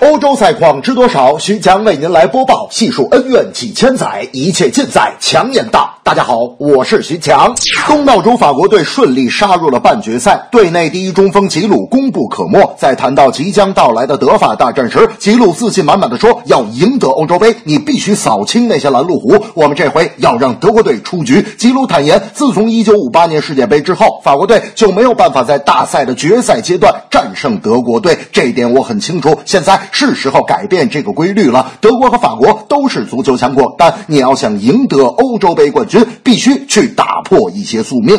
[0.00, 1.38] 欧洲赛况知多少？
[1.38, 5.98] 徐强为您来播报，细数恩怨几千载，一切尽在强言道。
[6.02, 7.54] 大家好，我是徐强。
[7.86, 12.74] 东道主法国队顺利杀入了半决赛，队内第一中锋吉鲁功不可没。
[12.76, 19.42] 在谈到即将到来的德法大战时，吉鲁自信满满的说：“要赢得欧洲杯，你必须扫清那些拦路虎。
[19.54, 29.40] 我们这回要让德国队出局。”吉鲁坦言，自从1958年世界杯之后，法国队就没有办法在大赛的决赛阶段战胜德国队，这点我很清楚。
[29.46, 31.72] 现在是时候改变这个规律了。
[31.80, 36.04] 德国和法国都是足球强国，但你要想赢得欧洲杯冠军。
[36.22, 38.18] 必须去打破一些宿命。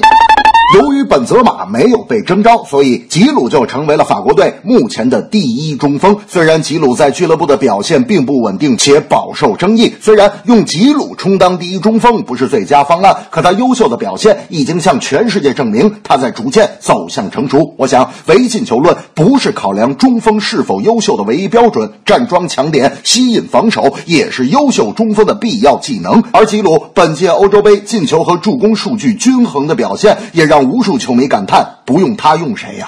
[0.74, 6.18] 由于本泽马没有被征召，所以吉鲁就成为了法国队目前的第一中锋。
[6.28, 17.76] 虽然吉鲁在俱乐部的表现并不稳定且饱受争议，虽然用吉鲁充当第一中锋不是最佳方案，可他优秀的表现已经向全世界证明他在逐渐走向成熟。
[17.78, 26.24] 我想，唯进球论不是考量中锋是否优秀的唯一标准，站桩强点、吸引防守也是优秀中锋的必要技能。
[26.32, 30.55] 而吉鲁本届欧洲杯进球和助攻数据均衡的表现，也让。
[30.56, 32.88] 让无数球迷感叹：不用他用谁呀？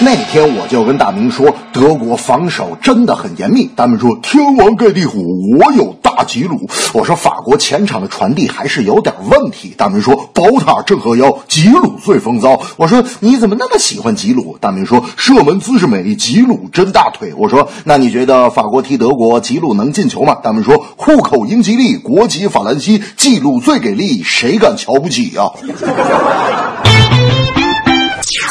[0.00, 3.70] 那天我就跟大明说，德国防守真的很严密。
[3.76, 5.24] 他们说：“天王盖地虎，
[5.60, 25.44] 我有大吉鲁。”我说：“法国前场的传递还是有点问题。”大明说：“宝塔镇河妖，吉鲁最风骚。”我说：“你怎么那么喜欢吉鲁？”大明说：“射门姿势美，吉鲁真大腿。”我说：“那你觉得法国踢德国，吉鲁能进球吗？”大明说：“户口英吉利，国籍法兰西，记录最给力，谁敢瞧不起呀？”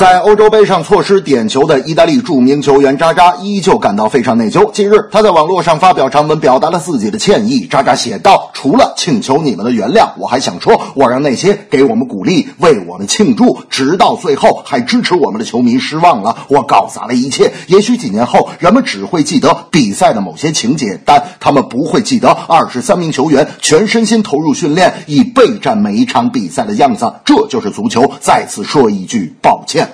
[0.01, 4.71] 在欧洲杯上错失点球的意大利著名球员扎扎依旧感到非常内疚。
[4.71, 7.67] 近日，他在网络上发表长文，表达了自己的歉意。
[7.67, 16.35] 扎扎写道：“除了请求你们的原谅，我还想说，我让那些给我们鼓励、为我们庆祝，直到最后还支持我们的球迷失望了。
[16.47, 17.53] 我搞砸了一切。
[17.67, 27.13] 也许几年后，人们只会记得比赛的某些情节，但他们不会记得二十三名球员全身心投入训练，以备战每一场比赛的样子。
[27.23, 28.11] 这就是足球。
[28.19, 29.87] 再次说一句抱歉。”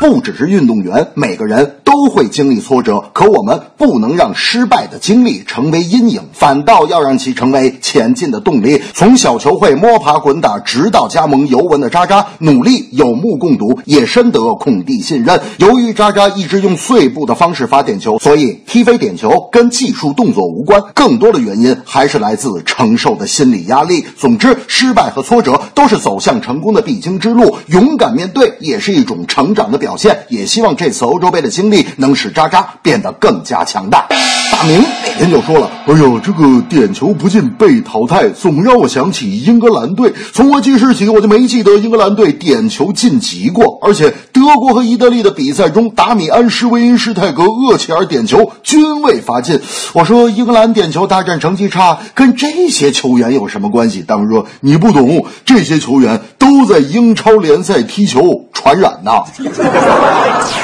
[0.00, 8.82] 不只是运动员，每个人都会经历挫折，可我们不能让失败的经历成为阴影，反倒要让其成为前进的动力。
[8.92, 15.40] 从小球会摸爬滚打，直到加盟尤文的渣渣，努力有目共睹，也深得孔蒂信任。
[15.58, 24.04] 由于渣渣一直用碎步的方式发点球，所以踢飞点球跟技术动作无关，更多的原因还是来自承受的心理压力。
[24.18, 29.96] 总之，失败和挫折都是走向成功的必经之路，勇敢面对也是一种成长的表。
[29.96, 34.06] 现也希望这次欧洲杯的经历能使渣渣变得更加强大。
[34.50, 34.82] 大明
[35.18, 40.12] 那天就说了：“哎呦，这个点球不进被淘汰，总让我想起英格兰队。
[40.32, 43.73] 从我记事起，我就没记得英格兰队点球晋级过。
[43.84, 49.60] 而且德国和意大利的比赛中，达米安·施维因施泰格、厄齐尔点球均未罚进。
[49.92, 54.00] 我说英格兰点球大战成绩差，跟这些球员有什么关系？
[54.00, 59.22] 大明说你不懂，这些球员都在英超联赛踢球，传染呐。”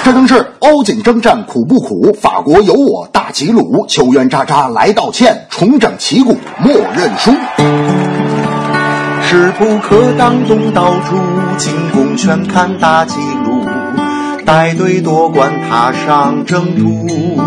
[0.03, 2.13] 这正是欧锦征战苦不苦？
[2.19, 7.31] 法国有我大吉鲁，球员渣渣来道歉，重整旗鼓莫认输。
[9.31, 11.15] 势不可挡东道主，
[11.57, 13.15] 进攻全看大纪
[13.45, 13.65] 录，
[14.45, 17.39] 带队夺冠踏上征途。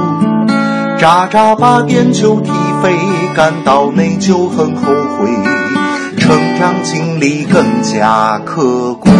[0.98, 2.50] 渣渣把点球踢
[2.82, 2.96] 飞，
[3.36, 5.28] 感到内疚很后悔，
[6.18, 9.12] 成长经历更加可贵。